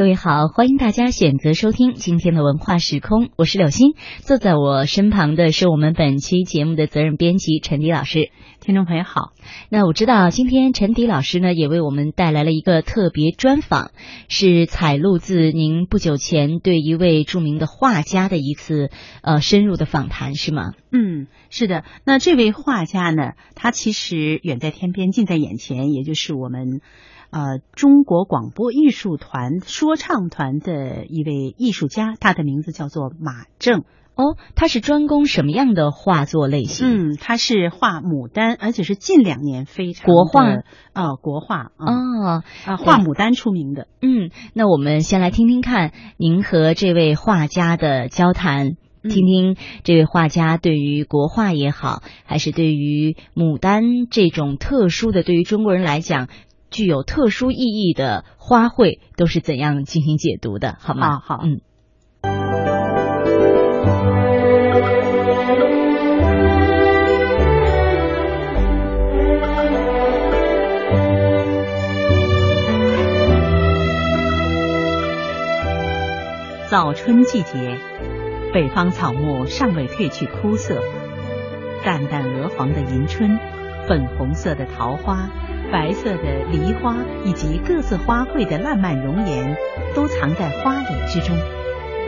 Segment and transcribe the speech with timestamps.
[0.00, 8.30] 各位好，欢迎大家选择收听今天的文化时空，我是柳鑫，坐在我身旁的是我们本期节目的责任编辑陈迪老师。
[8.62, 9.34] 听众朋友好，
[9.68, 13.90] 那我知道今天陈迪老师呢也为我们带来了一个特别专访，
[14.30, 18.88] 是采录自您不久前对一位著名的画家的一次
[19.20, 20.72] 呃深入的访谈，是吗？
[20.90, 21.84] 嗯，是的。
[22.06, 26.80] 那这位画家呢，他其实远在天边，近在眼前，也就是我们。
[27.30, 33.84] 呃，中国广播艺术团说唱团的一位艺术家，他的名字叫做马正。
[34.16, 37.12] 哦，他是专攻什么样的画作类型？
[37.12, 40.44] 嗯，他是画牡丹，而且是近两年非常国画
[40.92, 43.86] 啊，国画啊啊，画牡丹出名的。
[44.02, 56.28] 嗯，那我们先来听听看您和这位画家的交谈，听听这位画家对于国画也好，还是对于牡丹这种特殊的，对于中国人来讲。
[56.70, 60.76] 具有特殊意义的花卉都是怎样进行解读的？
[60.78, 61.18] 好吗？
[61.20, 61.60] 好，嗯。
[76.68, 77.78] 早春季节，
[78.54, 80.80] 北方草木尚未褪去枯色，
[81.84, 83.40] 淡淡鹅黄的迎春，
[83.88, 85.28] 粉红色的桃花。
[85.72, 89.56] 白色的梨花以及各色花卉的烂漫容颜，
[89.94, 91.36] 都藏在花蕾之中。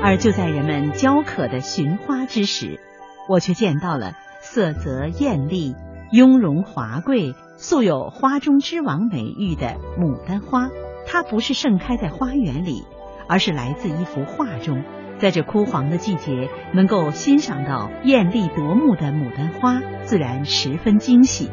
[0.03, 2.81] 而就在人们焦渴的寻花之时，
[3.29, 5.77] 我却见到了色泽艳丽、
[6.11, 10.69] 雍容华贵、素有“花中之王”美誉的牡丹花。
[11.07, 12.83] 它不是盛开在花园里，
[13.29, 14.83] 而是来自一幅画中。
[15.19, 21.49] 在这枯黄的季节，能够欣赏到艳丽夺目的牡丹花，自然十分惊喜。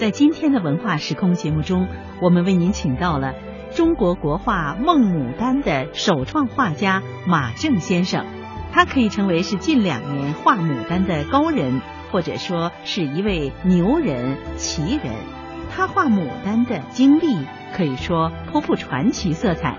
[0.00, 1.86] 在今天的文化时空节目中，
[2.22, 3.34] 我们为您请到了
[3.74, 8.24] 中国国画《梦牡丹》的首创画家马正先生。
[8.72, 15.12] 他可以成为是近两年画牡丹的高人，或者说是一位牛人、奇人。
[15.70, 17.36] 他画牡丹的经历
[17.76, 19.76] 可以说颇富传奇色彩，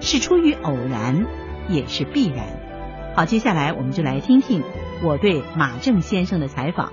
[0.00, 1.26] 是出于偶然，
[1.68, 2.46] 也是必然。
[3.14, 4.62] 好，接下来我们就来听听
[5.02, 6.90] 我对马正先生的采访。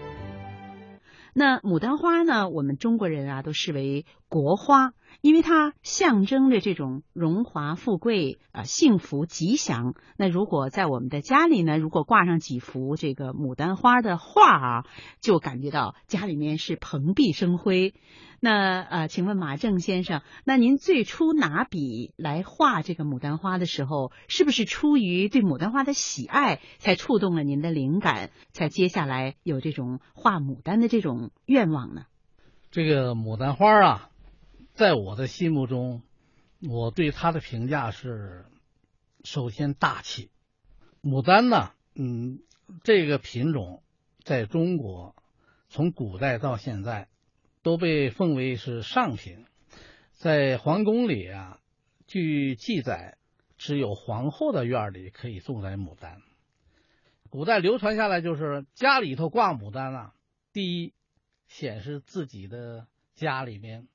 [1.38, 2.48] 那牡丹花呢？
[2.48, 9.96] 我们中国人啊都视为国花，因为它象征着这种荣华富贵啊、幸福吉祥。
[10.18, 14.86] 那如果在我们的家里呢，如果挂上几幅这个牡丹花的画啊，
[15.20, 17.94] 就感觉到家里面是蓬荜生辉。
[18.46, 32.06] 那呃，请问马正先生，那您最初拿笔来画这个牡丹花的时候，是不是出于对牡丹花的喜爱，才触动了您的灵感，才接下来有这种画牡丹的这种愿望呢？
[32.70, 34.12] 这个牡丹花啊，
[34.74, 36.04] 在我的心目中，
[36.62, 38.46] 我对它的评价是：
[39.24, 40.30] 首先大气。
[41.02, 42.42] 牡丹呢，嗯，
[42.84, 43.82] 这个品种
[44.24, 45.16] 在中国
[45.68, 47.08] 从古代到现在。
[47.66, 49.44] 都被奉为是上品，
[50.14, 51.60] 在皇宫里啊，
[52.06, 53.18] 据记载，
[53.58, 56.22] 只有皇后的院里可以种栽牡丹。
[57.32, 60.14] 古代流传下来，就是家里头挂牡丹啊，
[60.54, 60.94] 第一
[61.48, 63.88] 显示自己的家里面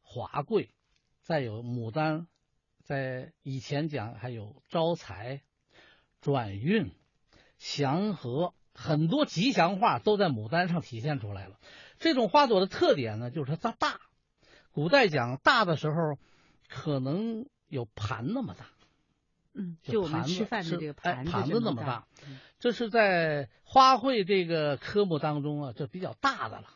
[0.00, 0.68] 华贵；
[1.20, 2.26] 再有牡丹，
[2.82, 5.42] 在以前讲还有招财、
[6.22, 6.90] 转运、
[7.58, 11.58] 祥和，很多吉祥话都在牡丹上体现出来了。
[12.02, 14.00] 这种花朵的特点呢，就是它大。
[14.72, 16.18] 古代讲大的时候，
[16.68, 18.66] 可能有盘那么大。
[19.54, 22.08] 嗯，就我们吃饭的这个盘盘子那么大。
[22.58, 26.66] 这是在花卉这个科目当中啊，这比较大的了，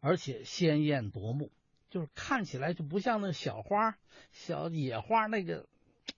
[0.00, 1.52] 而且鲜艳夺目，
[1.90, 3.98] 就是看起来就不像那小花、
[4.32, 5.66] 小野花那个，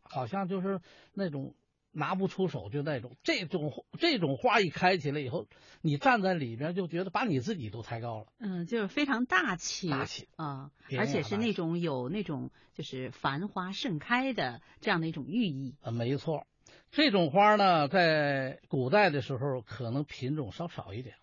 [0.02, 0.80] 好像就是
[1.12, 1.54] 那种。
[1.92, 5.46] 拿不出手就那种，这种这种花一开起来以后，
[5.80, 8.26] 你站在里边就觉得把你自己都抬高了。
[8.38, 15.74] 嗯，就是非常大气，大气啊，而且是那种有那种就是繁花盛开的这样的一种寓意。
[15.82, 16.46] 啊，没错，
[16.90, 21.16] 这种花呢，在古代的时候可能品种稍少一点，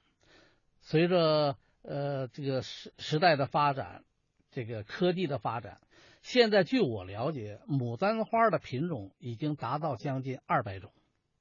[0.82, 4.04] 随着呃这个时时代的发展，
[4.52, 5.80] 这个科技的发展。
[6.28, 10.92] 现在据我了解，牡丹花的品种已经达到将近二百种。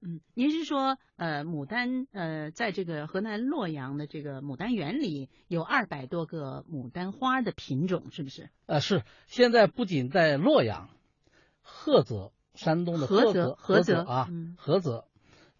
[0.00, 8.48] 嗯，您是说，呃，牡丹，呃，在这个河南洛阳的这个牡丹园里有二百多个牡丹花的品种，是不是？
[8.66, 9.02] 呃，是。
[9.26, 10.88] 现在不仅在洛阳、
[11.64, 15.08] 菏泽，山东的菏泽，菏泽啊，菏泽，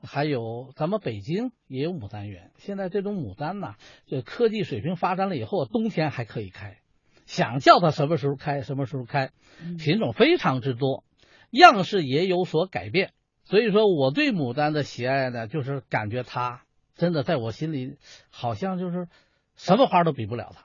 [0.01, 2.53] 还有咱们北京也有牡丹园。
[2.59, 3.75] 现在这种牡丹呢，
[4.07, 6.79] 这科技水平发展了以后，冬天还可以开。
[7.27, 9.31] 想叫它什么时候开，什么时候开，
[9.79, 11.05] 品种非常之多。
[11.51, 13.13] 样式也有所改变。
[13.45, 16.63] 所以说，我对牡丹的喜爱呢，就是感觉它
[16.97, 17.97] 真的在我心里，
[18.31, 19.07] 好像就是
[19.55, 20.65] 什么花都比不了它。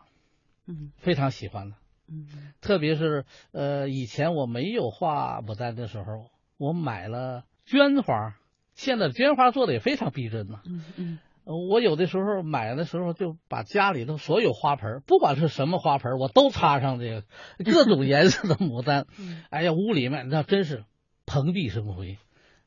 [0.68, 1.76] 嗯非常喜欢的。
[2.08, 2.28] 嗯
[2.62, 8.36] 特别是呃，以前我没有画牡丹的时候，我买了绢花，
[8.74, 17.24] 现在绢花做的也非常逼真呐、嗯嗯呃我有的时候买的时候，就把家里头所有花盆，不管是什么花盆，我都插上这个
[17.64, 19.08] 各种颜色的牡丹。
[19.20, 20.86] 嗯哎呀，屋里面那真是
[21.26, 22.18] 蓬荜生辉，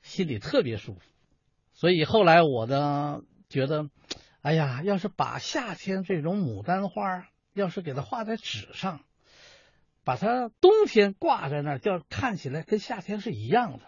[0.03, 1.01] 心里特别舒服。
[1.73, 3.89] 所以后来我呢觉得，
[4.43, 9.01] 哎呀，要是把夏天这种牡丹花，要是给它画在纸上，
[10.05, 13.81] 把它冬天挂在那儿，叫看起来跟夏天是一样的，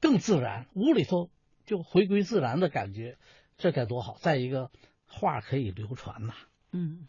[0.00, 1.30] 更自然，屋里头
[1.66, 3.16] 就回归自然的感觉，
[3.56, 4.16] 这该多好！
[4.20, 4.70] 再一个，
[5.06, 6.34] 画可以流传呐、
[6.72, 7.06] 嗯。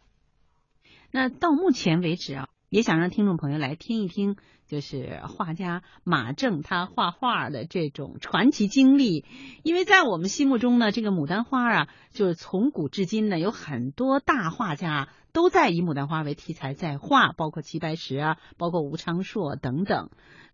[1.11, 4.35] 那到目前为止啊，也想让听众朋友来听一听，
[4.67, 9.25] 就是画家马正他画画的这种传奇经历。
[9.63, 20.09] 因为在我们心目中呢，这个牡丹花啊，就是从古至今呢，有很多大画家都在以牡丹花为题材在画，包括齐白石啊，包括吴昌硕等等。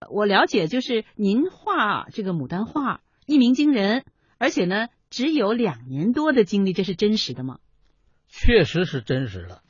[0.10, 4.04] 我了解，就是您画这个牡丹画一鸣惊人，
[4.38, 7.60] 而且呢，只有两年多的经历，这是真实的吗？
[8.30, 9.62] 确实是真实的。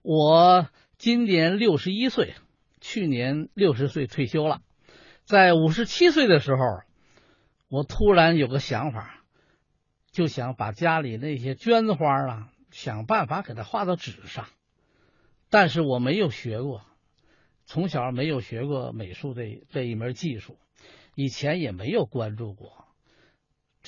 [0.00, 2.34] 我今年六十一岁，
[2.80, 4.62] 去年六十岁退休了。
[5.24, 6.62] 在五十七岁的时候，
[7.68, 9.22] 我突然有个想法，
[10.10, 14.46] 就想把家里那些绢花啊，想办法给它画到纸上。
[15.50, 16.80] 但是我没有学过，
[17.66, 20.56] 从小没有学过美术这这一门技术，
[21.14, 22.87] 以前也没有关注过。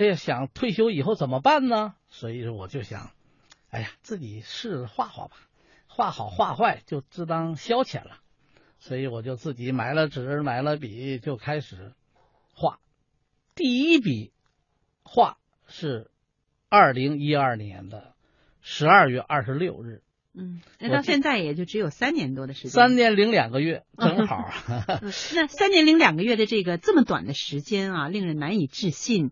[0.01, 1.95] 这想退休以后怎么办呢？
[2.09, 3.11] 所以说我就想。
[3.69, 5.37] 哎呀，自己试着画画吧，
[5.89, 8.17] 画好画坏就自当消遣了，
[8.79, 11.93] 所以我就自己买了纸，买了笔，就开始
[12.55, 12.79] 画。
[13.55, 14.33] 第一笔
[15.03, 15.37] 画
[15.69, 16.11] 是
[16.71, 18.15] 二零一二年的
[18.63, 24.51] 十二月二十六日，嗯，那到现在也就只有三年多的时间，三年零两个月， 正好。
[24.67, 29.31] 嗯那三年零两个月的这个这么短的时间啊，令人难以置信。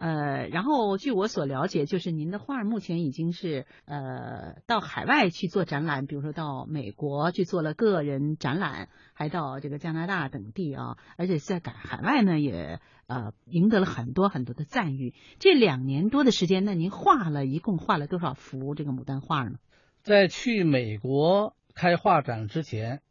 [0.00, 15.12] 呃，然后据我所了解，就是您的画目前已经是呃到海外去做展览，比如说到美国去做了个人展览，还到这个加拿大等地啊，而且在海海外呢也呃赢得了很多很多的赞誉。
[15.38, 19.58] 这两年多的时间，那您画了一共画了多少幅这个牡丹画呢？
[20.02, 23.02] 在去美国开画展之前，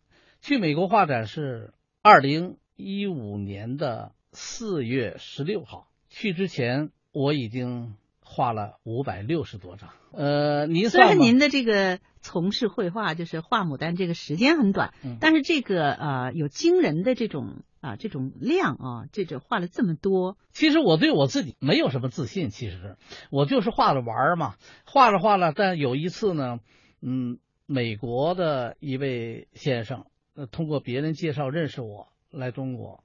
[0.41, 1.71] 去美国画展是
[2.01, 5.85] 二零一五年的四月十六号。
[6.09, 9.89] 去之前我已经画了五百六十多张。
[10.11, 20.35] 呃，您虽然您的这个从事绘画就是画牡丹这个时间很短，嗯、但是这个呃有惊人的这种啊这种量啊，这种画了这么多。
[20.51, 22.97] 其实我对我自己没有什么自信，其实
[23.29, 24.55] 我就是画着玩嘛，
[24.85, 25.53] 画着画着。
[25.55, 26.59] 但有一次呢，
[27.01, 33.03] 嗯，美国的一位先生，呃，通过别人介绍认识我来中国，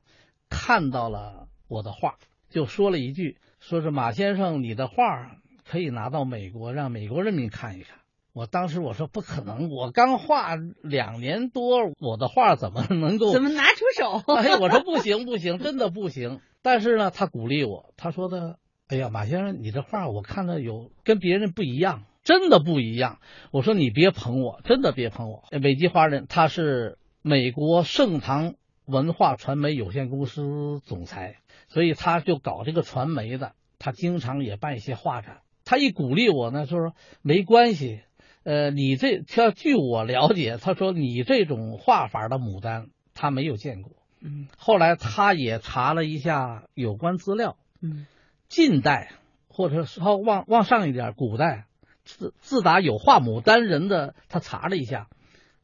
[0.48, 2.16] 看到了我的画。
[2.54, 5.32] 就说了一句，说是马先生，你的画
[5.68, 7.98] 可以拿到美国，让美国人民看一看。
[8.32, 14.22] 我当时我说不可能，我刚画两年多，我的画怎么能够怎么拿出手？
[14.34, 16.40] 哎，我说不行不行，真的不行。
[16.62, 23.18] 但是呢，他鼓励我，他说的，哎呀，马先生，你这画我看到有跟别人不一样，真的不一样。
[23.50, 25.42] 我说你别捧我，真的别捧我。
[25.60, 31.38] 美籍华人，他是美国盛唐文化传媒有限公司总裁。
[31.74, 35.40] 所以他就搞这个传媒的，他经常也办一些画展。
[35.64, 38.00] 他一鼓励我呢，就说没关系，
[38.44, 43.90] 呃，你这他据我了解，他说你这种画法的牡丹他没有见过。
[44.20, 48.06] 嗯，后来他也查了一下有关资料，嗯，
[48.48, 49.10] 近代
[49.48, 51.66] 或者稍往往上一点，古代
[52.04, 55.08] 自自打有画牡丹人的，他查了一下，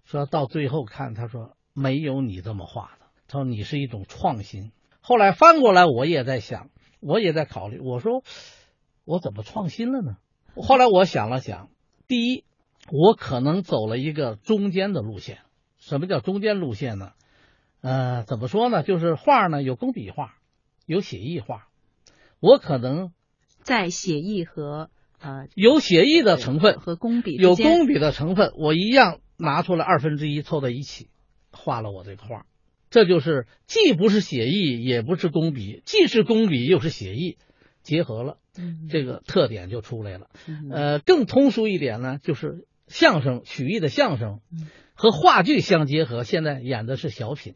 [0.05, 4.73] 说到最后看，他说没有你这么画的，他说你是一种创新。
[5.01, 8.23] 后来翻过来，我也在想，我也在考虑，我说
[9.05, 10.17] 我怎么创新了呢？
[10.57, 11.71] 后来我想了想，
[12.07, 12.45] 第一，
[12.91, 15.39] 我可能走了一个中间的路线。
[15.79, 17.13] 什么叫中间路线呢？
[17.81, 18.83] 呃，怎么说呢？
[18.83, 20.35] 就是画呢有工笔画，
[20.85, 21.69] 有写意画，
[22.39, 23.13] 我可能
[23.63, 31.09] 在写意和呃有写意的成分和工笔有工笔的成分，我一样拿出来二分之一凑在一起，
[31.53, 32.45] 画了我这个画。
[32.91, 37.39] 这就是既不是写意，也不是工笔，既是工笔又是写意，
[37.83, 40.29] 结合了，嗯、这个特点就出来了。
[40.47, 47.55] 嗯、呃，更通俗一点呢，就是相声曲艺的相声嗯和话剧相结合，现在演的是小品，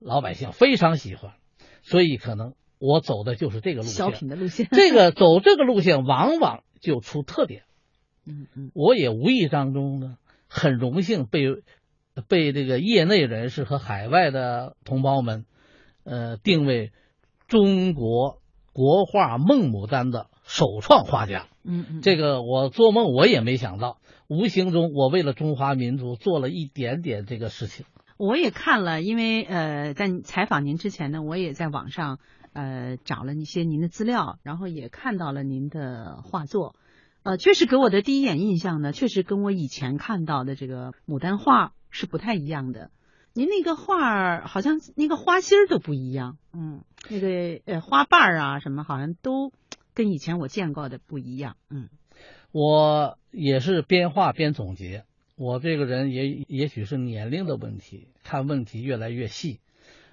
[0.00, 1.34] 老百姓非常喜欢。
[1.82, 3.94] 所以可能我走的就是这个路线。
[3.94, 7.62] 小品的路线，这个走这个路线往往就出特点。
[8.24, 10.16] 嗯嗯，我也无意当中呢，
[10.48, 11.46] 很荣幸被
[12.28, 15.46] 被这个业内人士和海外的同胞们，
[16.04, 16.92] 呃，定位
[17.48, 18.40] 中国
[18.72, 21.46] 国画孟牡丹的首创画家。
[21.64, 27.86] 嗯嗯，这个我做梦我也没想到，无形中我为了中华民族做了一点点这个事情。
[28.18, 32.18] 我也看了，因为呃，在采访您之前呢，我也在网上
[32.52, 36.74] 呃找了一些您的资料，然后也看到了您的画作，
[37.22, 42.90] 呃，确实给我的第一眼印象呢，确实跟我以前看到的这个牡丹画是不太一样的。
[43.32, 49.52] 您那个画儿好像那个花心儿都不一样，嗯，那个呃花瓣儿啊什么好像都
[49.94, 51.88] 跟以前我见过的不一样，嗯，
[52.50, 55.04] 我也是边画边总结。
[55.34, 59.60] 我这个人也也许是年龄的问题，看问题越来越细。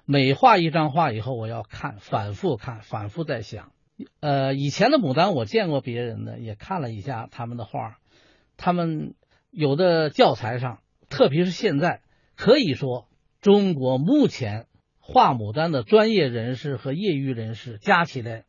[0.06, 3.70] 每画一张画以后，我要看，反复看，反复在想。
[4.20, 7.98] 呃，以前的牡丹我见过别人的，也看了一下他们的画，
[8.56, 9.14] 他们
[9.50, 12.00] 有的教材上，特别是现在，
[12.36, 13.06] 可以说
[13.42, 14.66] 中国目前
[14.98, 18.44] 画牡丹的专业人士和业余人士加起来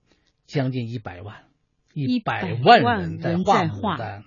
[0.45, 1.43] 将近一百万，
[1.93, 4.23] 一百万人在画牡丹。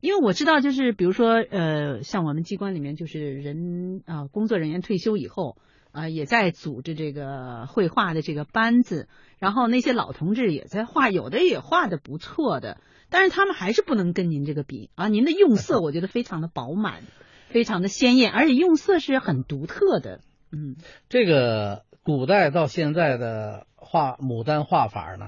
[0.00, 5.56] 因为我知道，就是比如说，呃，像我们机关里面，就是人啊，工作人员退休以后
[5.92, 15.08] 啊，也在组织这个绘画的这个班子，然后那些老同志也在画，有的也画的不错的，但是他们还是不能跟您这个比啊。
[15.08, 17.02] 您的用色，我觉得非常的饱满，
[17.54, 20.18] 非常的鲜艳，而且用色是很独特的。
[20.50, 20.74] 嗯，
[21.08, 25.26] 这个古代到现在的画牡丹画法呢，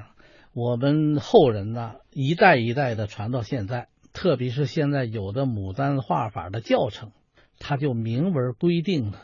[0.52, 3.86] 我们后人呢一代一代的传到现在。
[4.12, 7.12] 特别是现在有的牡丹画法的教程，
[7.60, 9.20] 它就明文规定了，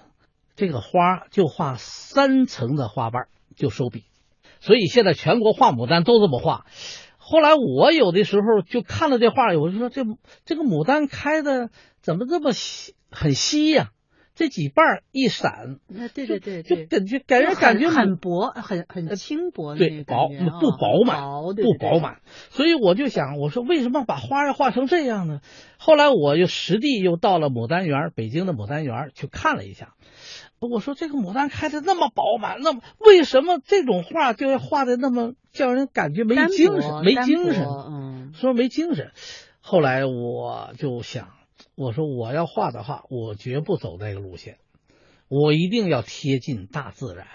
[0.55, 3.25] 这个花就画三层的花瓣
[3.57, 4.05] 就收笔，
[4.61, 6.67] 所以现在全国画牡丹都这么画。
[7.17, 10.05] 后来我有的时候就看了这画，我就说这
[10.45, 11.71] 这个牡丹开的
[12.03, 13.91] 怎么这么稀很稀呀？
[14.35, 20.27] 这几瓣一闪，那对对对，就感觉给人感觉很薄，很很轻薄，对，薄
[20.59, 21.21] 不饱满，
[21.55, 22.23] 不饱满。
[22.49, 25.41] 所以我就想，我说为什么把花要画成这样呢？
[25.77, 29.93] 后来我又实地又到了牡丹园，北京的牡丹园去看了一下。
[30.61, 37.05] 我说这个牡丹开的那么饱满，那么为什么这种画就要画的那么叫人感觉没精神？
[37.05, 39.11] 没精神，嗯，说没精神。
[39.61, 41.29] 后来我就想。
[41.75, 44.59] 我说我要画的话，我绝不走那个路线，
[45.29, 47.27] 我一定要贴近大自然，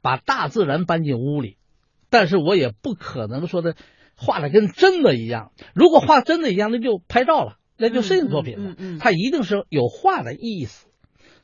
[0.00, 1.56] 把大自然搬进屋里。
[2.10, 3.74] 但是我也不可能说的
[4.16, 5.52] 画的跟真的一样。
[5.74, 8.76] 如果画真的一样，那就拍照了，那就摄影作品了。
[9.00, 10.88] 它一定是有画的意思。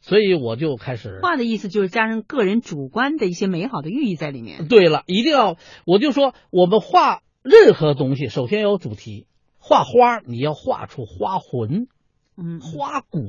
[0.00, 4.68] 所以我就开始画的意思就是加上个人主观的一些美好的寓意在里面。
[4.68, 5.56] 对了，一定要
[5.86, 9.26] 我就说我们画任何东西，首先要有主题。
[9.58, 11.88] 画花，你要画出花魂。
[12.38, 13.20] 嗯，花骨，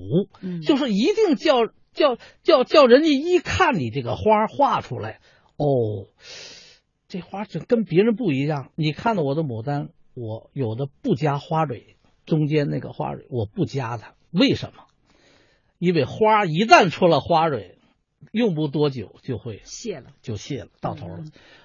[0.41, 5.19] 嗯，就是一定叫叫叫叫人家一看你这个花画出来，
[5.57, 6.07] 哦，
[7.07, 8.71] 这花是跟别人不一样。
[8.75, 14.83] 你看到我的牡丹，我有的不加花蕊，中间那个花蕊我不加它，为什么？
[15.79, 17.79] 因为花一旦出了花蕊，
[18.31, 21.23] 用不多久就会谢了，就谢了，到头了。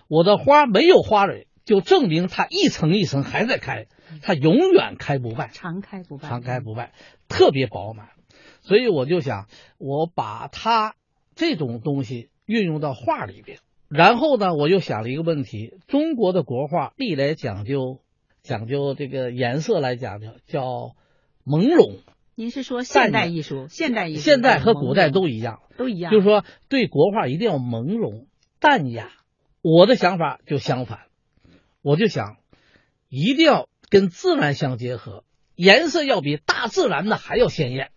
[0.08, 3.86] 我的花没有花蕊，就证明它一层一层还在开。
[4.22, 6.92] 它永远开不败，常开不败，常开不败，
[7.28, 8.10] 特别饱满。
[8.60, 10.94] 所以我就想，我把它
[11.34, 13.58] 这种东西运用到画里边。
[13.88, 18.00] 然后呢，我又想了一个问题：中国的国画历来讲究
[18.42, 20.94] 讲究这个颜色来讲究叫
[21.44, 22.00] 朦胧。
[22.34, 23.68] 您是说现代艺术？
[23.68, 24.20] 现代艺术？
[24.20, 26.12] 现代和古代都一样，都一样。
[26.12, 28.26] 就是说，对国画一定要朦胧
[28.60, 29.10] 淡雅。
[29.60, 31.00] 我的想法就相反，
[31.84, 32.38] 我就想
[33.08, 33.68] 一定要。
[33.90, 35.24] 跟自然相结合，
[35.54, 37.92] 颜色要比大自然的还要鲜艳，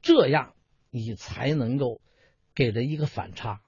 [0.00, 0.54] 这样
[0.90, 2.00] 你才能够
[2.54, 3.60] 给人一个反差。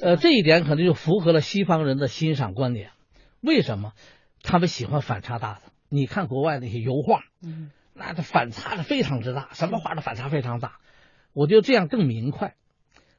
[0.00, 2.92] 呃，这一点可能就符合了西方人的欣赏观点。
[3.42, 3.92] 为什么
[4.42, 5.60] 他们喜欢反差大的？
[5.90, 10.78] 你看国外那些油画，嗯，那的反差的非常之大，什么画的反差非常大。
[11.34, 12.54] 我觉得这样更明快。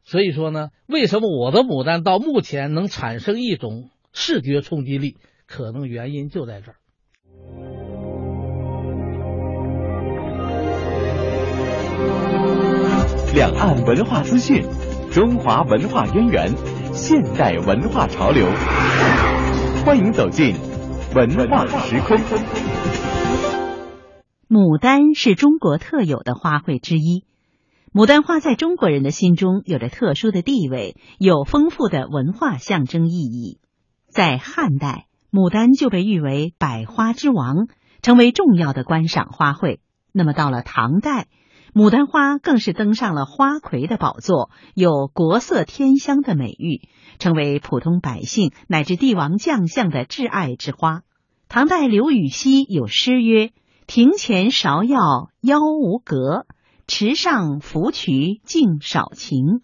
[0.03, 5.17] 所以说呢，为什么我的牡丹到目前能产生一种视觉冲击力？
[5.49, 6.75] 可能原因就在这儿。
[13.33, 14.63] 两岸文化资讯，
[15.11, 16.55] 中华文化渊源，
[16.93, 18.45] 现代文化潮流，
[19.83, 20.53] 欢迎走进
[21.15, 22.17] 文化时空。
[24.47, 27.25] 牡丹是中国特有的花卉之一，
[27.91, 33.59] 牡丹花在中国人的心中有着特殊的地位，有丰富的文化象征意义。
[34.07, 37.67] 在汉代，牡丹就被誉为百花之王，
[38.01, 39.79] 成为重要的观赏花卉。
[40.11, 41.27] 那么到了唐代，
[41.73, 46.87] 牡丹花更是登上了花魁的宝座，有国色天香的美誉，
[47.19, 51.01] 成为普通百姓乃至帝王将相的挚爱之花。
[51.47, 53.51] 唐代刘禹锡有诗曰
[53.85, 56.47] ：“庭前芍药妖无格，
[56.87, 59.61] 池上芙蕖净少情。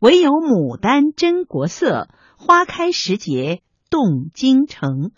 [0.00, 5.12] 唯有牡丹真国色，花开时节动京城。”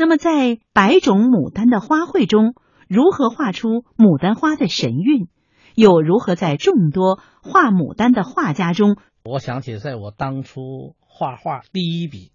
[0.00, 2.54] 那么，在百种牡丹的花卉中，
[2.88, 5.28] 如何画出牡丹花的神韵？
[5.74, 8.96] 又如何在众多画牡丹的画家中？
[9.24, 12.32] 我想起，在我当初画画第一笔，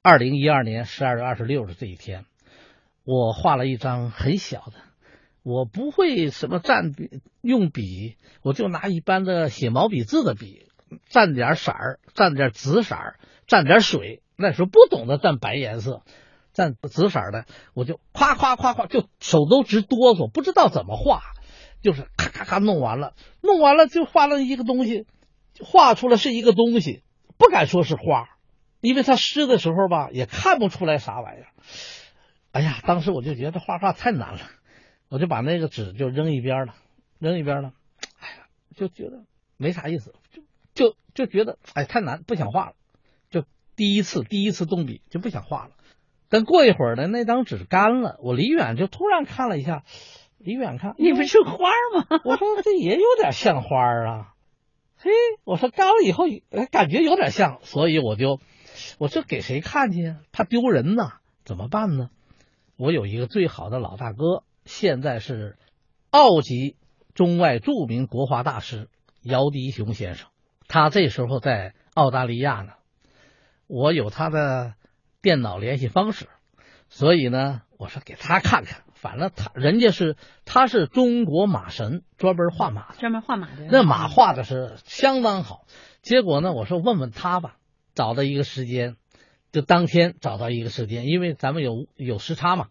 [0.00, 2.24] 二零一二年十二月二十六日这一天，
[3.04, 4.74] 我画了一张很小的，
[5.42, 10.66] 我不会什么蘸笔用笔，我就拿一般的写毛笔字的笔，
[11.10, 13.18] 蘸点色儿，蘸点紫色儿，
[13.48, 14.22] 蘸点水。
[14.36, 16.02] 那时候不懂得蘸白颜色，
[16.54, 21.22] 蘸紫色的，我就夸夸夸夸，就手都直哆嗦，不知道怎么画。
[21.82, 25.06] 就是咔咔咔弄完了，弄完了就画了一个东西，
[25.60, 27.04] 画出来是一个东西，
[27.38, 28.28] 不敢说是花，
[28.80, 31.46] 因为他湿的时候吧，也看不出来啥玩意儿。
[32.50, 34.40] 哎呀，当时我就觉得画画太难了，
[35.08, 36.74] 我就把那个纸就扔一边了，
[37.18, 37.72] 扔一边了。
[38.18, 39.24] 哎呀，就觉得
[39.56, 40.42] 没啥意思，就
[40.74, 42.72] 就就觉得哎太难，不想画了。
[43.76, 45.70] 就第一次第一次动笔就不想画了。
[46.28, 49.84] 但过一会儿呢，那张纸干了，我离远就突然看了一下。
[50.38, 52.20] 离远看，你不是花吗？
[52.24, 54.34] 我说这也有点像花啊。
[54.96, 55.10] 嘿，
[55.44, 56.24] 我说干了以后，
[56.70, 58.38] 感觉有点像，所以我就，
[58.98, 60.14] 我这给谁看去？
[60.32, 61.14] 怕丢人呐？
[61.44, 62.10] 怎么办呢？
[62.76, 65.56] 我有一个最好的老大哥，现在是
[66.10, 66.76] 澳籍
[67.14, 68.88] 中外著名国画大师
[69.22, 70.28] 姚迪雄先生，
[70.68, 72.74] 他这时候在澳大利亚呢。
[73.66, 74.74] 我有他的
[75.22, 76.28] 电脑联系方式，
[76.88, 78.82] 所以呢，我说给他看看。
[78.94, 83.66] 反正他人家是他是中国马神，专门画马，专门画马的。
[83.70, 85.66] 那马画的是相当好。
[86.00, 87.56] 结果呢，我说问问他吧，
[87.94, 88.96] 找到一个时间，
[89.52, 92.68] 就当天找到一个时间，因为咱们有有时差嘛。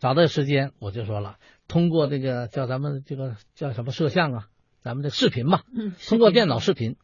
[0.00, 1.36] 找到时间，我就说了，
[1.68, 4.46] 通过这个叫咱们这个叫什么摄像啊，
[4.82, 6.96] 咱们的视频嘛，嗯，通过电脑视频，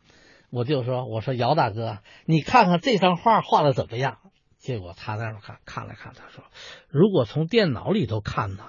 [0.55, 4.19] 我就说，我说姚大哥，你看看这张画画的怎么样？
[4.57, 6.45] 结果他在那看看了看，他说
[6.89, 8.63] ：“如果从电脑里头看呢，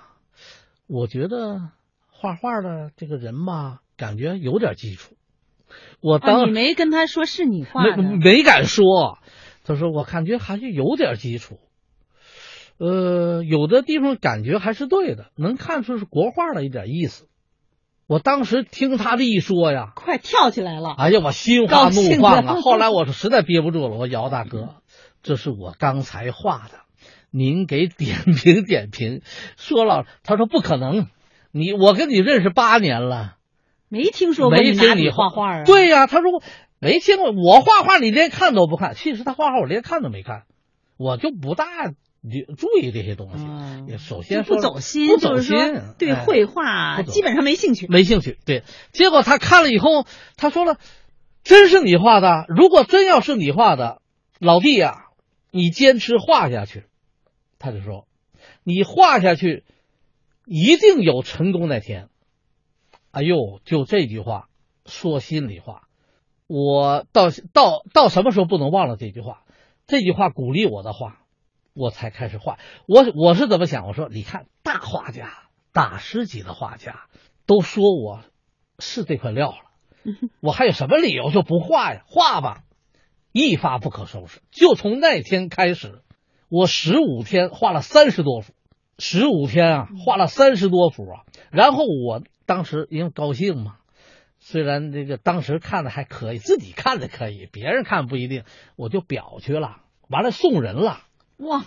[0.87, 1.69] 我觉得
[2.09, 5.15] 画画的这个人吧，感觉有点基础。”
[6.01, 9.19] 我当你没跟他说是你画的，没没敢说。
[9.63, 11.59] 他说：“我感觉还是有点基础，
[12.79, 17.29] 呃，有的地方感觉还是对的，能看出是国画的一点意思。”
[18.07, 20.93] 我当时听他这一说呀，快跳起来了！
[20.97, 22.61] 哎呀，我心花怒放啊！
[22.61, 24.75] 后来我是实在憋不住了，我姚大哥。
[25.23, 26.81] 这是我刚才画的，
[27.31, 29.21] 您给点评点评。
[29.57, 31.07] 说了，他说不可能，
[31.51, 33.37] 你我跟你认识八年了，
[33.89, 35.63] 没听说过没听你画画啊？
[35.63, 36.43] 对呀，他说
[36.77, 38.93] 没听过，我画画你连看都不看。
[38.93, 40.43] 其实他画画我连看都没看，
[40.97, 41.65] 我就不大
[42.57, 43.97] 注意这些东西。
[43.97, 45.57] 首先不走心，不走心，
[45.97, 48.37] 对绘画基本上没兴趣，没兴趣。
[48.45, 50.05] 对，结果他看了以后，
[50.37, 50.77] 他说了，
[51.43, 52.45] 真是你画的？
[52.49, 54.01] 如果真要是你画的，
[54.39, 55.03] 老弟呀。
[55.51, 56.83] 你坚持画下去，
[57.59, 58.09] 他就说
[58.65, 59.63] ：“你画下去，
[60.45, 62.09] 一定有成功那天。”
[63.11, 64.49] 哎呦，就这句话，
[64.85, 65.83] 说心里话，
[66.45, 69.43] 我到到到什么时候不能忘了这句话？
[69.87, 71.21] 这句话鼓励我的话，
[71.75, 72.57] 我才开始画。
[72.87, 73.85] 我我是怎么想？
[73.85, 75.31] 我说，你看，大画家、
[75.73, 77.05] 大师级的画家
[77.45, 78.21] 都说我
[78.79, 80.11] 是这块料了，
[80.41, 82.03] 我还有什么理由就不画呀？
[82.07, 82.63] 画吧。
[83.37, 86.01] 一发不可收拾，就从那天开始，
[86.47, 88.53] 我十五天画了三十多幅，
[88.97, 91.25] 十五天啊，画了三十多幅啊。
[91.51, 93.75] 然后我当时因为高兴嘛，
[94.39, 98.45] 虽然这个当时看的还可以，自己看的可以，别人看不一定，
[98.77, 101.01] 我就裱去了，完了送人了，
[101.37, 101.65] 哇，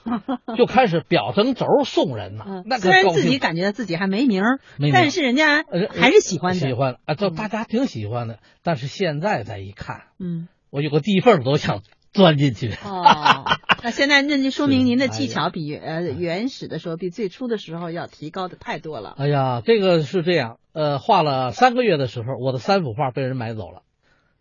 [0.57, 2.63] 就开始表成轴送人了。
[2.65, 4.61] 那虽然自己感觉自己还没名儿，
[4.93, 8.39] 但是人家还是喜欢的，喜欢啊，就大家挺喜欢的。
[8.63, 10.49] 但是现在再一看，嗯。
[10.71, 11.81] 我有个地缝都想
[12.13, 12.69] 钻进去。
[12.85, 13.47] 哦，
[13.83, 19.15] 那现在那就说明 您的技巧比呃原始的时候，比最初的时候要提高的太多了。
[19.17, 23.81] 哎呀，这个是这样，呃，画了三个月的时候，我的三幅画被人买走了，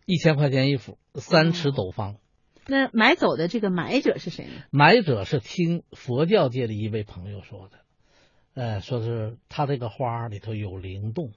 [0.04, 2.16] 一千块钱一幅，三尺斗方。
[2.68, 4.52] 那买走的这个买者是谁呢？
[4.70, 7.78] 买者是听佛教界的一位朋友说的，
[8.54, 11.32] 呃，说是他这个花里头有灵动，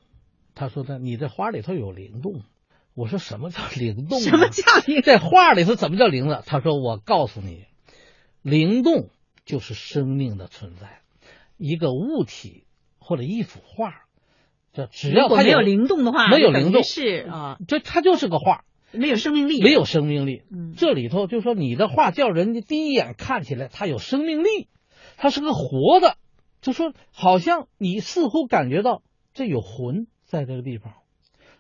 [0.54, 2.44] 他说的你这花里头有灵动。
[2.94, 4.22] 我说什么叫灵动、啊？
[4.22, 5.02] 什么叫灵？
[5.02, 6.44] 在画里头怎么叫灵的？
[6.46, 7.66] 他说我告诉你，
[8.42, 9.10] 灵动
[9.46, 11.00] 就是生命的存在。
[11.56, 12.66] 一个物体
[13.00, 14.04] 或者一幅画，
[14.74, 20.44] 这只要它没有灵动的话，没有灵动是啊，这它就是个画，没有生命力，没有生命力。
[20.52, 24.68] 嗯这里头就说你的画叫人家第一眼看起来它有生命力，
[25.18, 26.18] 它是个活的，
[26.62, 30.94] 就说好像你似乎感觉到这有魂在这个地方。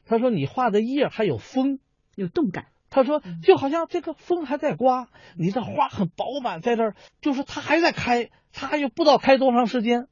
[0.06, 1.80] 他说你画的叶还有风，
[2.15, 2.67] 有动感。
[2.89, 10.08] 他说就好像这个风还在刮，你的花很饱满在这儿，就是它还在开，它又不知道开多长时间。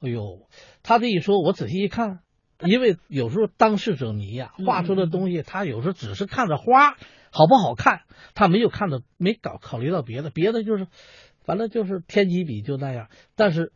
[0.00, 0.48] 哎呦，
[0.82, 2.20] 他这一说，我仔细一看，
[2.60, 6.96] 因为有时候当事者迷呀、画出的东西，他有时候只是看着花
[7.30, 8.02] 好不好看，
[8.34, 10.86] 他没有看到，没搞考虑到别的，别的就是，
[11.42, 13.08] 反正就是天几笔就那样。
[13.34, 13.72] 但是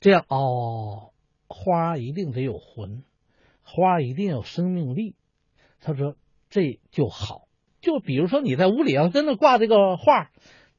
[0.00, 1.12] 这样哦，
[1.46, 3.04] 花一定得有魂，
[3.62, 5.14] 花一定有生命力。
[5.80, 6.16] 他说
[6.48, 7.48] 这就好。
[7.80, 10.30] 就比如说你在屋里要真的挂这个画，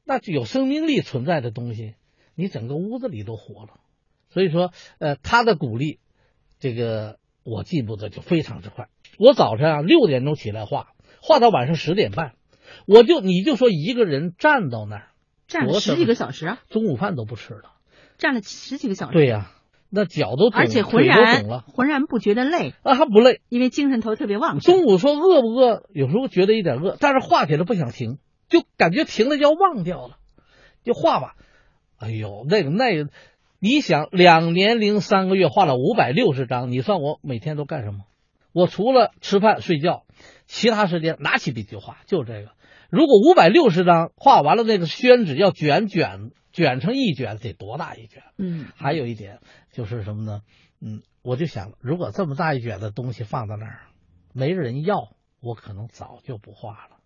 [0.04, 1.94] 那就有生命力存在的东西，
[2.34, 3.80] 你整个屋子里都活了。
[4.30, 6.00] 所以说，呃，他的鼓励，
[6.58, 8.88] 这个我进步的就非常之快。
[9.18, 10.88] 我早晨啊六点钟起来画，
[11.22, 12.32] 画到晚上十点半，
[12.86, 15.08] 我就你就说一个人站到那儿，
[15.46, 17.70] 站了十几个小时啊，中午饭都不吃了。
[18.18, 19.50] 站了十几个小时，对呀、
[19.90, 23.40] 那脚都肿，而且浑然了浑然不觉得累，啊，还不累。
[23.48, 24.74] 因为精神头特别旺盛。
[24.74, 25.82] 中午说饿不饿？
[25.92, 30.16] 有时候觉得一点饿，但是画起来不想停，就感觉停了就要忘掉了，
[30.82, 31.34] 就画吧。
[31.98, 33.10] 哎呦，那个那个，
[33.64, 38.00] 你想两年零三个月画了五百六十张，你算我每天都干什么？
[38.52, 40.04] 我除了吃饭睡觉，
[40.44, 42.50] 其他时间拿起笔就画，就这个。
[42.90, 48.22] 如果五百六十张画完了，那个宣纸要卷卷卷成一卷，得多大一卷？
[48.36, 49.38] 嗯，还有一点
[49.72, 50.42] 就是什么呢？
[50.82, 53.80] 嗯，我就想，如果这么大一卷的东西放在那儿，
[54.34, 55.08] 没人要，
[55.40, 56.98] 我可能早就不画了。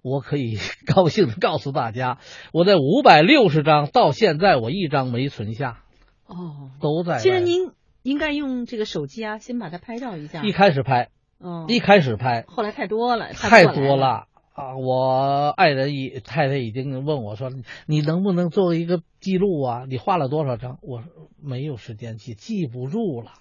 [0.00, 2.20] 我可以高兴的告诉大家，
[2.52, 5.82] 我在五百六十张到现在，我一张没存下，
[6.26, 7.18] 哦，都在。
[7.18, 10.42] 其实您应该用这个手机啊，先把它拍照一下。
[10.42, 13.96] 一开始拍，哦，一开始拍后来太多了，太多。
[13.96, 14.76] 了啊！
[14.76, 17.50] 我爱人已太太已经问我说
[17.86, 19.84] ：“你能不能做一个记录啊？
[19.88, 21.08] 你画了多少张？”我说
[21.42, 23.32] 没有时间记，记不住了。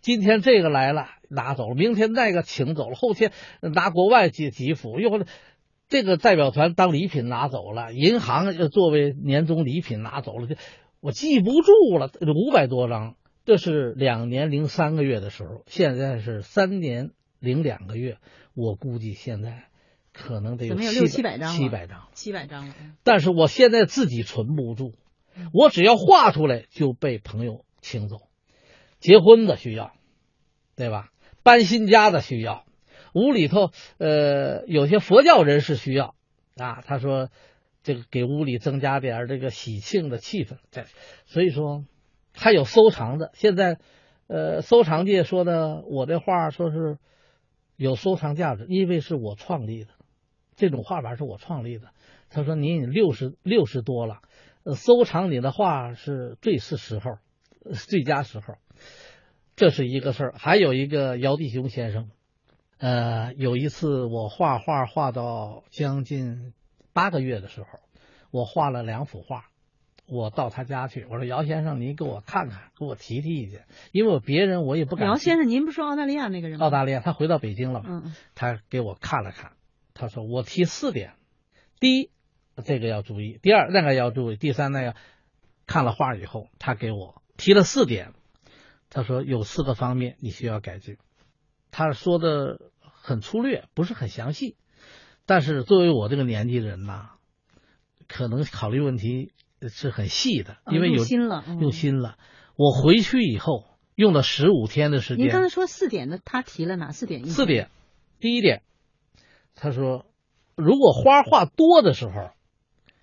[0.00, 5.24] 今天这个来了拿走了，明天那个请走了，后天拿国外寄吉福，又
[5.88, 10.54] 这个代表团当礼品拿走了，银行呃作为年终礼品拿走了，这
[11.00, 13.16] 我记不住了，五百多张。
[13.46, 17.10] 这是两年零三个月的时候，现在是三年
[17.40, 18.18] 零两个月，
[18.54, 19.64] 我估计现在
[20.12, 22.08] 可能得有七六七百张七百张。
[22.12, 24.92] 七百张但是我现在自己存不住，
[25.52, 28.18] 我只要画出来就被朋友请走，
[29.00, 29.92] 结婚的需要，
[30.76, 31.08] 对吧？
[31.42, 32.66] 搬新家的需要，
[33.14, 36.14] 屋里头呃有些佛教人士需要
[36.56, 37.30] 啊，他说
[37.82, 40.84] 这个给屋里增加点这个喜庆的气氛，对，
[41.26, 41.84] 所以说
[42.32, 43.78] 还有收藏的，现在
[44.26, 46.98] 呃收藏界说的我这画说是
[47.76, 49.90] 有收藏价值，因为是我创立的，
[50.56, 51.88] 这种画法是我创立的。
[52.32, 54.20] 他说：“您已六十六十多了，
[54.62, 57.18] 呃，收藏你的画是最是时候，
[57.72, 58.54] 最佳时候。
[59.56, 60.34] 这是一个事儿。
[60.36, 62.08] 还有一个姚弟雄先生，
[62.78, 66.52] 呃，有一次我画画画到将近
[67.00, 67.66] 八个月的时候，
[68.30, 69.46] 我画了两幅画，
[70.06, 75.08] 我到他家去，我说姚先生，您给我看看，给我提提意见，因为我别人我也不敢。
[75.08, 76.66] 姚先生，您不是澳大利亚那个人吗？
[76.66, 77.88] 澳大利亚，他回到北京了嘛？
[77.88, 79.52] 嗯嗯他给我看了看，
[79.94, 81.14] 他说我提四点，
[81.78, 82.10] 第一，
[82.66, 84.94] 这个要注意；第二，那个要注意；第三，那个
[85.66, 88.12] 看了画以后，他给我提了四点，
[88.90, 90.98] 他说有四个方面你需要改进。
[91.70, 94.58] 他说的很粗略，不是很详细，
[95.30, 97.10] 但是作为我这个年纪的人呐，
[98.08, 99.30] 可能考虑问题
[99.68, 102.18] 是很细的，因为有哦用心了嗯用心了。
[102.56, 103.64] 我回去以后
[103.94, 105.26] 用了十五天的时间。
[105.26, 107.24] 您刚才说四点的，他提了哪四点？
[107.26, 107.70] 四点，
[108.18, 108.64] 第一点，
[109.54, 110.04] 他说，
[110.56, 112.32] 如果花画多的时候，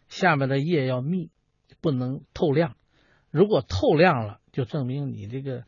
[0.09, 1.29] 下面的叶要密，
[1.79, 2.75] 不能透亮。
[3.31, 5.63] 如果透亮了，就证明你这个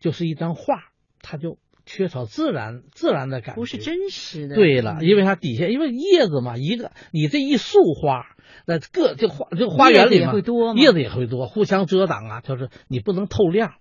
[0.00, 0.82] 就是一张画，
[1.20, 4.54] 它就缺少自然自然的感觉，不是真实的。
[4.54, 13.74] 对了，嗯因为它底下因为叶子嘛，一个你这一束花，那各这花这花园里会多叶子也会多，互相遮挡啊，就是你不能透亮，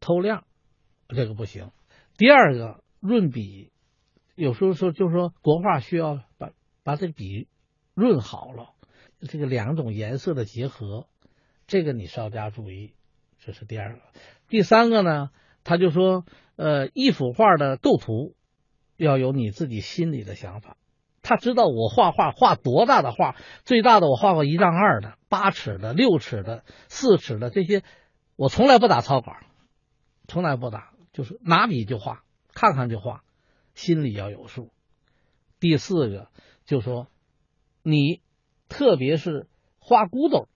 [0.00, 0.44] 透亮
[1.08, 1.70] 这个不行。
[2.16, 3.70] 第二个润笔，
[4.34, 6.50] 有时候说就是说国画需要把
[6.82, 7.48] 把这笔
[7.94, 8.70] 润好了，
[9.20, 11.06] 这个两种颜色的结合，
[11.66, 12.94] 这个你稍加注意，
[13.44, 14.00] 这是第二个。
[14.48, 15.30] 第三个呢，
[15.64, 16.24] 他就说，
[16.56, 18.34] 呃，一幅画的构图，
[18.96, 20.76] 要有你自己心里的想法。
[21.22, 27.82] 他知道我画画画多大的画，最大的我画过一丈二的、八尺的、六尺的、四尺的这些，
[28.36, 29.36] 我从来不打草稿，
[30.28, 33.24] 从来不打，就是拿笔就画，看看就画，
[33.74, 34.70] 心里要有数。
[35.60, 36.28] 第四个
[36.66, 37.08] 就说，
[37.82, 38.20] 你
[38.68, 40.48] 特别是画骨斗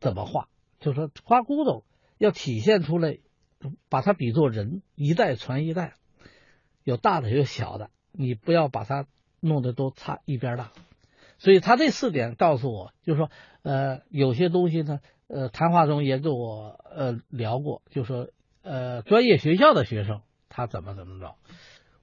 [0.00, 0.48] 怎么画？
[0.80, 1.84] 就说画骨斗
[2.18, 3.18] 要体现出来，
[3.88, 5.94] 把它比作人，一代传一代，
[6.84, 9.06] 有大的有小的，你不要把它。
[9.42, 10.70] 弄得都差一边大，
[11.38, 13.30] 所以他这四点告诉我，就是说，
[13.62, 18.28] 呃，有些东西呢，呃，谈话中也跟我呃聊过，就说，
[18.60, 20.20] 呃，专业学校的学生
[20.50, 21.36] 他怎么怎么着，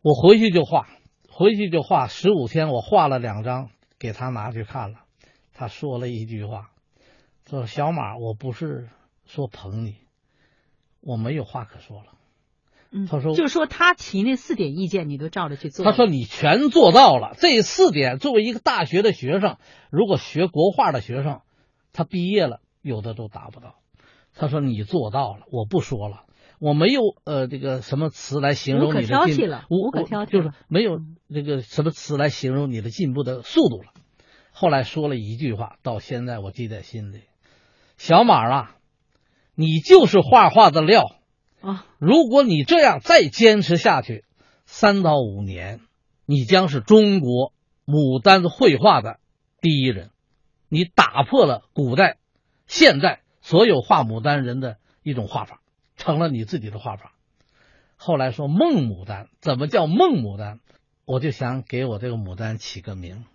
[0.02, 0.88] 我回去就画，
[1.30, 5.02] 回去就画，十五天我画了两张给他拿去看了，
[5.54, 6.72] 他说了一句话，
[7.48, 8.90] 说小马，我不是
[9.28, 9.98] 说捧你，
[11.08, 12.08] 我没有话可说了。
[12.92, 15.86] 嗯，他说，就是说他提那四点意见，你都照着去做。
[15.86, 19.58] 他说你全做到了，这四点作为一个大学的学生，
[19.90, 21.40] 如果学国画的学生，
[21.94, 23.76] 他毕业了有的都达不到。
[24.36, 26.24] 他说你做到了，我不说了，
[26.60, 31.00] 我没有呃这个什么词来形容你的进，无可挑剔了，无可挑剔，就是没有
[31.34, 33.94] 这个什么词来形容你的进步的速度了。
[34.52, 37.22] 后来说了一句话，到现在我记在心里：
[37.98, 38.76] 小马啊，
[39.60, 41.18] 你就是画画的料。
[41.62, 41.88] 啊！
[41.98, 44.24] 如果你这样再坚持下去，
[44.68, 45.80] 三到五年，
[46.28, 47.52] 你将是中国
[47.84, 49.20] 牡丹绘画的
[49.60, 50.12] 第一人。
[50.70, 52.18] 你打破了古代、
[52.68, 55.60] 现代所有画牡丹人的一种画法，
[55.96, 57.14] 成了你自己的画法。
[57.96, 60.60] 后来说梦牡丹，怎么叫梦牡丹？
[61.06, 63.26] 我就想给我这个牡丹起个名，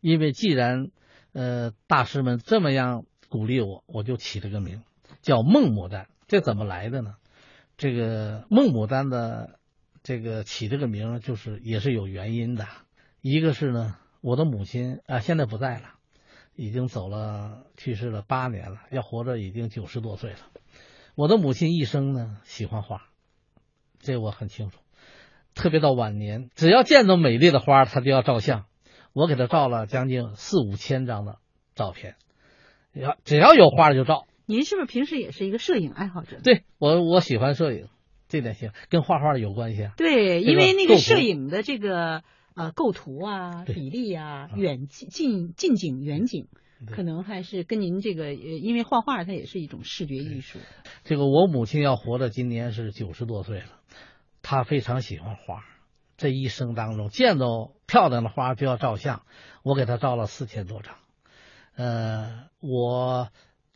[0.00, 0.90] 因为既然
[1.34, 4.82] 呃大师们这么样鼓励我，我就起了个名
[5.22, 6.08] 叫孟牡丹。
[6.26, 7.14] 这怎么来的呢？
[7.76, 9.58] 这个孟牡丹的
[10.02, 12.66] 这个起这个名，就是也是有原因的。
[13.20, 15.94] 一个是呢，我的母亲啊，现在不在了，
[16.54, 20.38] 已经走了，去世了八年了，要活着已经九十多岁了。
[21.14, 23.02] 我的母亲一生呢喜欢花，
[24.00, 24.78] 这我很清楚。
[25.54, 28.66] 特别到晚年，只要见到美丽的花，她就要照相。
[29.12, 31.38] 我给她照了将近四五千张的
[31.74, 32.16] 照片，
[32.92, 34.26] 要只要有花就照。
[34.48, 36.40] 您是不是平时也是一个摄影爱好者？
[36.42, 37.88] 对我，我喜欢摄影，
[38.28, 39.92] 这点行，跟画画有关系啊。
[39.98, 42.22] 对，因为那个摄影的这个
[42.54, 46.48] 呃构图啊、比例啊、远近近近景、远景，
[46.90, 50.58] 可能还是跟您这个呃，因为画画它也是一种视觉艺术。
[51.04, 53.80] 这个我母亲要活到今年是九十多岁了，
[54.40, 55.62] 她非常喜欢花，
[56.16, 59.24] 这一生当中见到漂亮的花就要照相，
[59.62, 60.94] 我给她照了四千多张。
[61.76, 63.28] 呃，我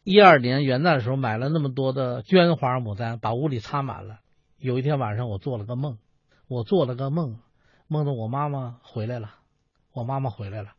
[0.05, 4.19] 一二年元旦的时候买了那么多的绢花牡丹，把屋里插满了。
[4.59, 5.99] 有一天晚上我做了个梦，
[6.49, 7.39] 我做了个梦，
[7.89, 9.35] 梦到我妈妈回来了，
[9.93, 10.71] 我妈妈回来了，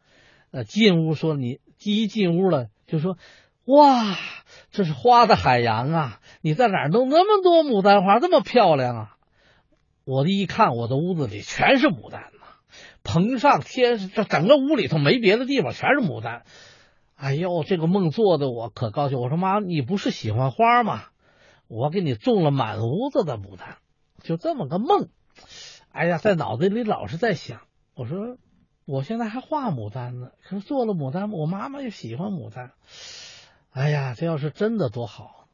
[0.51, 3.17] 呃，进屋说你一进屋了就说。
[3.65, 4.17] 哇，
[4.71, 6.19] 这是花的海洋啊！
[6.41, 9.17] 你在哪弄那么多牡丹花，这么漂亮啊？
[10.03, 12.45] 我一看，我的屋子里全是牡丹呐，
[13.03, 16.43] 棚上天这整个屋里头没别的地方，全是牡丹。
[17.23, 19.17] 哎呦，这个梦做的我可高兴。
[19.17, 21.03] 我说妈，你不是喜欢花吗？
[21.69, 23.77] 我给你种了满屋子的牡丹，
[24.21, 25.07] 就这么个梦。
[25.93, 27.61] 哎呀，在脑子里老是在想，
[27.95, 28.35] 我说
[28.85, 32.71] 我现在还画牡丹呢，可是做了牡丹，我妈妈又喜欢牡丹。
[33.71, 35.47] 哎呀，这要是真的多好！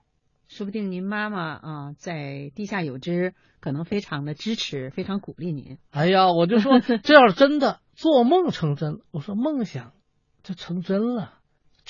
[0.47, 5.77] 说不定您妈妈啊，在地下有知，可能非常的支持，非常鼓励您。
[5.91, 9.01] 哎呀，我就说 这要是真的，做梦成真。
[9.11, 9.93] 我说梦想
[10.41, 11.35] 就成真了。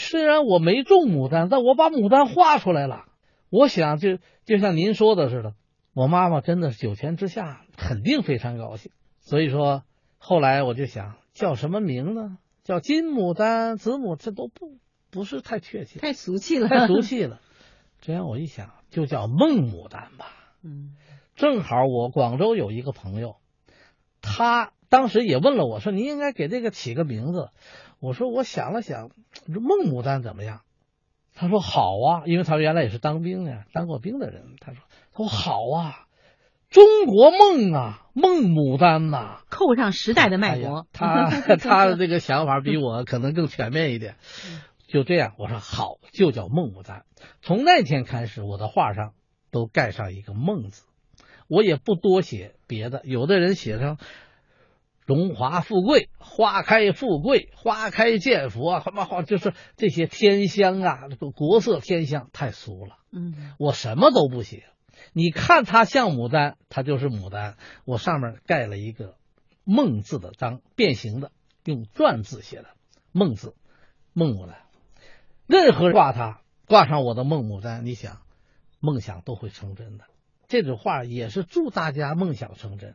[0.01, 3.03] 虽然我没种牡丹，但我把牡丹画出来了。
[3.49, 5.55] 我想就就像您说的似的，
[5.93, 8.93] 我妈妈真的是九泉之下，肯定非常高兴。
[9.19, 9.83] 所以说，
[10.17, 12.37] 后来我就想叫什么名呢？
[12.63, 14.77] 叫金牡丹、紫牡，这都不
[15.11, 17.41] 不是太确切，太俗气了，太俗气了。
[17.99, 20.27] 这样我一想，就叫孟牡丹吧。
[20.63, 20.95] 嗯，
[21.35, 23.35] 正好我广州有一个朋友，
[24.21, 27.49] 他当时也问了我说：“你应该给这个起个名字。”
[27.99, 29.09] 我说：“我想了想，
[29.47, 30.61] 这孟牡丹怎么样？”
[31.35, 34.81] 他说：“好啊，因为他原来也是当兵的，当过兵的人。”他说
[35.13, 36.07] ：“他说好啊，
[36.69, 40.87] 中国梦啊，孟牡丹呐、扣上时代的脉搏。
[40.91, 44.15] 他 他的这个想法比我可能更全面一点。
[44.87, 47.05] 就这样，我说好，就叫孟牡丹。
[47.41, 49.13] 从那天开始，我的画上
[49.51, 50.83] 都盖上一个“孟”字，
[51.47, 53.01] 我也不多写别的。
[53.03, 53.97] 有的人写上
[55.09, 60.99] “荣华富贵”“花开富贵”“花开见佛”，什么好就是这些天香啊，
[61.35, 62.97] 国色天香，太俗了。
[63.11, 64.65] 嗯，我什么都不写，
[65.13, 67.57] 你看它像牡丹，它就是牡丹。
[67.85, 69.15] 我上面盖了一个
[69.65, 71.31] “孟字的章，变形的，
[71.63, 72.67] 用篆字写的
[73.11, 73.55] 孟字，
[74.13, 74.57] 孟牡丹。
[75.47, 78.21] 任何挂它，挂上我的孟牡丹，你想，
[78.79, 80.03] 梦想都会成真的。
[80.47, 82.93] 这种画也是祝大家梦想成真，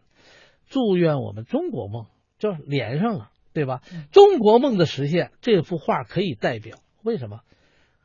[0.69, 2.07] 祝愿我们中国梦
[2.39, 3.83] 就连上了，对吧？
[4.13, 6.79] 中国梦的实现，这幅画可以代表。
[7.03, 7.41] 为什么？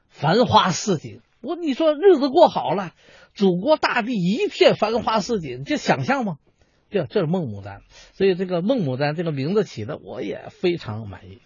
[0.08, 1.22] 繁花似锦。
[1.42, 2.92] 我你说日子过好了，
[3.34, 6.38] 祖国大地一片繁花似锦，这想象吗？
[6.90, 11.40] 这这是孟牡丹，所以这个孟牡丹这个名字起的我也非常满意。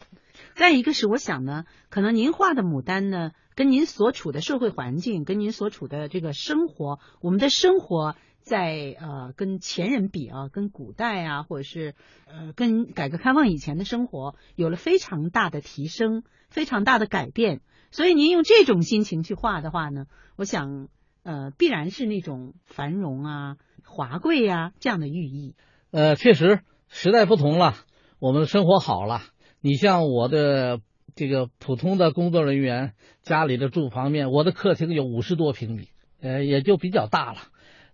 [0.56, 11.96] 再一个是，我想呢，可能您画的牡丹呢，跟您所处的社会环境，跟您所处的这个生活，我们的生活在呃跟前人比啊，跟古代啊，或者是
[12.28, 17.62] 呃跟改革开放以前的生活有了非常大的提升，非常大的改变。
[17.90, 20.90] 所以您用这种心情去画的话呢，我想
[21.24, 25.56] 呃必然是那种繁荣啊、华贵呀这样的寓意。
[25.92, 27.76] 呃，确实时代不同了，
[28.20, 29.22] 我们的生活好了。
[29.62, 30.82] 你像我的
[31.16, 35.88] 这个普通的工作人员家里的住房面，我的客厅有五十多平米，
[36.20, 37.40] 呃，也就比较大了。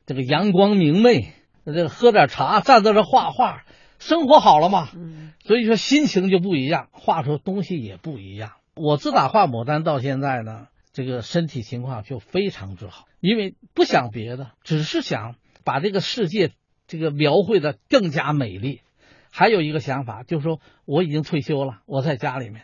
[0.09, 3.63] 这个阳光明媚，这个喝点茶，站在这画画，
[3.99, 4.89] 生活好了嘛。
[4.95, 8.53] 嗯，所以说心情就不一样，画出东西也不一样。
[8.73, 16.53] 我自打画牡丹到现在呢，这个身体情况就非常之好，因为不想别的，只是想把这个世界
[16.87, 18.81] 这个描绘的更加美丽。
[19.29, 22.63] 还有一个想法，就是说我已经退休了，我在家里面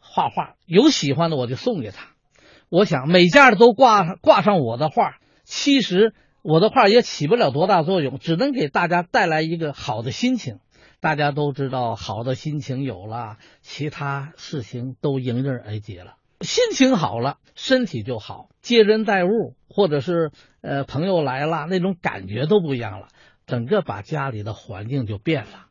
[0.00, 2.08] 画画，有喜欢的我就送给他。
[2.68, 6.12] 我想每家的都挂挂上我的画，其实
[6.46, 10.60] 我的画也起不了多大作用，只能给大家带来一个好的心情。
[11.00, 16.14] 大家都知道，好的心情有了，其他事情都迎刃而解了。
[16.42, 20.30] 心情好了，身体就好，接人待物，或者是
[20.60, 23.08] 呃朋友来了，那种感觉都不一样了，
[23.46, 25.66] 整个把家里的环境就变了。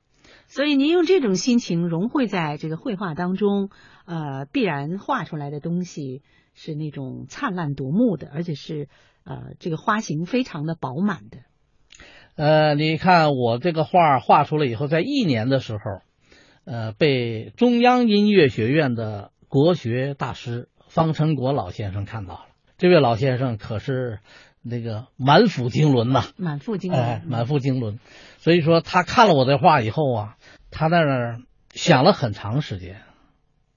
[0.48, 3.70] 所以您用这种心情融汇在这个绘画当中，
[4.04, 6.22] 呃，必然画出来的东西
[6.54, 8.90] 是那种灿烂夺目的，而且是
[9.26, 11.40] 呃这个花型非常的饱满的。
[12.36, 15.80] 呃，你看我这个画画出来以后，在一年的时候，
[16.66, 22.46] 呃，被中央音乐学院的国学大师方成国老先生看到了。
[22.78, 24.20] 这位老先生可是
[24.62, 28.00] 那个满腹经纶呐，满腹经纶，哎，满腹经纶。
[28.38, 30.38] 所以说，他看了我的画以后啊，
[30.72, 33.02] 他在那儿想了很长时间，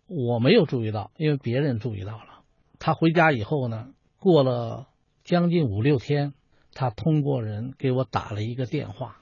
[0.08, 2.40] 我没有注意到，因为别人注意到了。
[2.80, 4.88] 他回家以后呢，过了
[5.28, 6.32] 将近五六天。
[6.72, 9.18] 他通过人给我打了一个电话，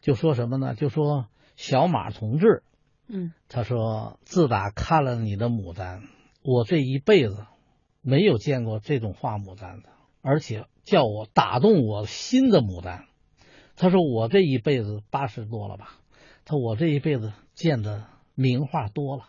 [0.00, 0.76] 就说什么呢？
[0.76, 2.62] 就说小马同志，
[3.08, 6.02] 嗯，他说自打看了你的牡丹，
[6.42, 7.44] 我这一辈子
[8.02, 9.88] 没有见过这种画牡丹的，
[10.22, 13.06] 而且叫我打动我心的牡丹。
[13.74, 15.98] 他说我这一辈子八十多了吧，
[16.44, 18.04] 他说我这一辈子见的
[18.36, 19.24] 名画多了，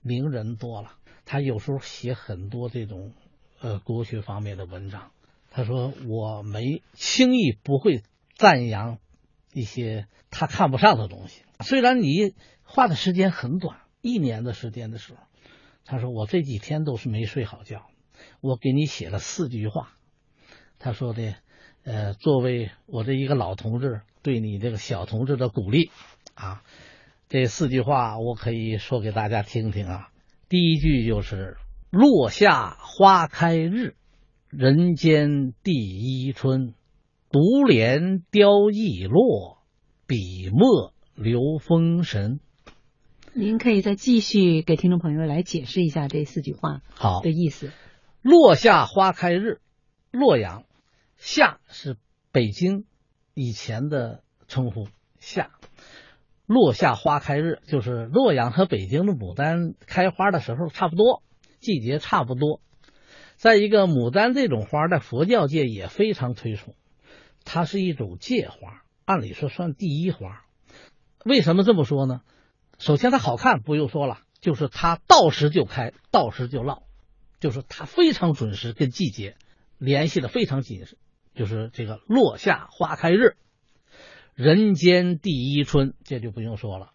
[0.00, 0.92] 名人多了。
[1.26, 3.12] 他有时候写很多这种
[3.60, 5.10] 呃国学方面的文章。
[5.56, 8.02] 他说：“我没轻易不会
[8.34, 8.98] 赞扬
[9.52, 11.44] 一些他看不上的东西。
[11.60, 15.20] 虽然你画的时间很短，一年的时间的时候，
[15.84, 17.86] 他说我这几天都是没睡好觉。
[18.40, 19.92] 我给你写了四句话。
[20.80, 21.36] 他说的，
[21.84, 25.92] 呃，作为我这一个老同志对你这个小同志的鼓励
[26.34, 26.64] 啊，
[27.28, 30.08] 这四句话我可以说给大家听听啊。
[30.48, 31.58] 第一句就是
[31.92, 33.94] ‘落下花开日’。”
[34.56, 36.74] 人间第一春，
[37.32, 39.58] 独怜凋易落，
[40.06, 42.38] 笔墨留风神。
[43.32, 47.72] 您可以再继续给听众朋友来解释一下这四句话好的意思。
[48.22, 49.58] 落下花开日，
[50.12, 50.62] 洛阳，
[51.16, 51.96] 夏是
[52.30, 52.84] 北京
[53.34, 54.86] 以前的称呼，
[55.18, 55.50] 夏。
[56.46, 61.24] 落下花开日就是洛阳和北京的牡丹开花的时候差不多，
[61.58, 62.60] 季节差不多。
[63.36, 66.74] 再一个，牡丹这种花在佛教界也非常推崇，
[67.44, 70.44] 它是一种界花，按理说算第一花。
[71.24, 72.22] 为什么这么说呢？
[72.78, 76.82] 首先它好看，不用说了，就是它到时就开，到时就落，
[77.40, 79.36] 就是它非常准时，跟季节
[79.78, 80.98] 联系的非常紧实。
[81.34, 83.36] 就是这个落下花开日，
[84.34, 86.92] 人间第一春，这就不用说了。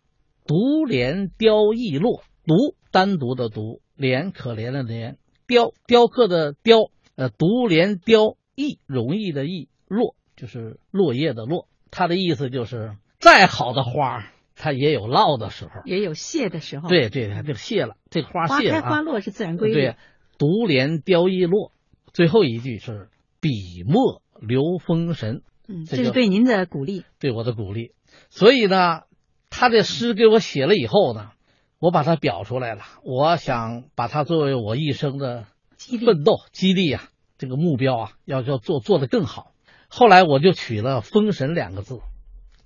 [0.47, 5.17] 独怜凋易落，独单独的独，怜可怜的怜。
[5.49, 16.87] 雕雕刻的雕，呃，独怜雕易容易的易落就是落叶的落，它的意思就是再好的花，它也有落的时候，也有谢的时候。
[16.87, 18.75] 对对，它就谢了，这花谢了。
[18.75, 19.73] 花开花落是自然规律。
[19.73, 19.95] 对，
[20.37, 21.71] 独怜雕易落，
[22.13, 25.41] 最后一句是笔墨留风神。
[25.67, 27.93] 嗯，这是对您的鼓励，对我的鼓励。
[28.29, 29.01] 所以呢，
[29.49, 31.31] 他的诗给我写了以后呢，
[31.79, 35.45] 我把它表出来了，我想把它作为我一生的
[35.77, 37.03] 奋斗激励啊，
[37.37, 39.51] 这个目标啊，要要做做得更好。
[39.87, 42.01] 后来我就取了“丰神”两个字，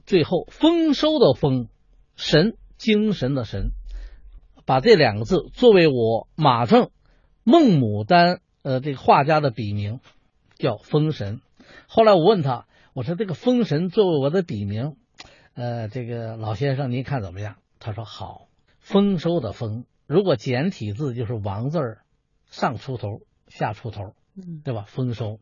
[0.05, 1.69] 最后丰收的丰，
[2.15, 3.69] 神精神的神，
[4.65, 6.89] 把这两个字作为我马正
[7.43, 9.99] 孟牡丹呃这个画家的笔名，
[10.57, 11.39] 叫封神。
[11.87, 14.95] 后来我问他，我说这个封神作为我的笔名。
[15.53, 17.57] 呃，这个老先生，您看怎么样？
[17.79, 18.47] 他说好，
[18.83, 22.03] 丰收的丰，如果简体字就是王字儿，
[22.45, 24.13] 上出头，下出头，
[24.63, 24.83] 对吧？
[24.87, 25.39] 丰收，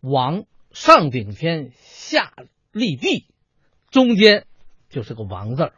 [0.00, 2.32] 王上顶天，下
[2.72, 3.28] 立地，
[3.90, 4.46] 中间
[4.88, 5.72] 就是个王字儿，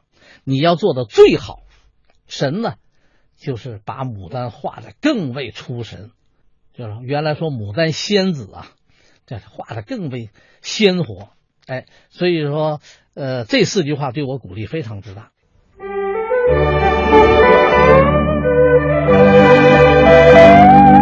[0.44, 1.64] 你要做的最好。
[2.26, 2.76] 神呢，
[3.34, 6.12] 就是把牡丹画的更为出神，
[6.72, 8.70] 就是原来说牡丹仙子啊，
[9.26, 10.30] 这画的更为
[10.62, 11.30] 鲜活。
[11.66, 12.80] 哎，所以说。
[13.18, 15.32] 呃，这四句话对我鼓励非常之大。
[20.66, 20.95] 知